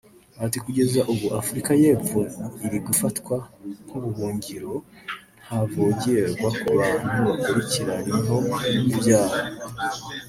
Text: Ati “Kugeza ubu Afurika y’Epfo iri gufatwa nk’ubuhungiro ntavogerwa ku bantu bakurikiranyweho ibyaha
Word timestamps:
Ati 0.45 0.57
“Kugeza 0.65 0.99
ubu 1.11 1.27
Afurika 1.39 1.71
y’Epfo 1.81 2.19
iri 2.65 2.79
gufatwa 2.87 3.35
nk’ubuhungiro 3.85 4.73
ntavogerwa 5.43 6.47
ku 6.59 6.65
bantu 6.77 7.11
bakurikiranyweho 7.27 8.35
ibyaha 8.91 9.39